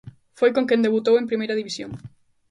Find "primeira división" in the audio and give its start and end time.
1.29-1.91